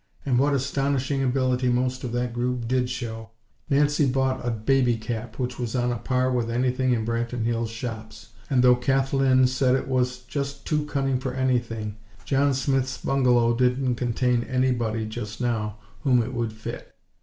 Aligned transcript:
And 0.25 0.39
what 0.39 0.55
astonishing 0.55 1.21
ability 1.21 1.69
most 1.69 2.03
of 2.03 2.11
that 2.13 2.33
group 2.33 2.67
did 2.67 2.89
show! 2.89 3.29
Nancy 3.69 4.07
bought 4.07 4.43
a 4.43 4.49
baby 4.49 4.97
cap 4.97 5.37
which 5.37 5.59
was 5.59 5.75
on 5.75 5.91
a 5.91 5.99
par 5.99 6.31
with 6.31 6.49
anything 6.49 6.91
in 6.91 7.05
Branton 7.05 7.43
Hills' 7.43 7.69
shops; 7.69 8.29
and 8.49 8.63
though 8.63 8.75
Kathlyn 8.75 9.45
said 9.47 9.75
it 9.75 9.87
was 9.87 10.23
"just 10.23 10.65
too 10.65 10.85
cunning 10.85 11.19
for 11.19 11.35
anything", 11.35 11.97
John 12.25 12.55
Smith's 12.55 12.97
bungalow 12.97 13.53
didn't 13.55 13.93
contain 13.93 14.43
anybody 14.45 15.05
(just 15.05 15.39
now!) 15.39 15.77
whom 16.03 16.23
it 16.23 16.33
would 16.33 16.51
fit. 16.51 16.95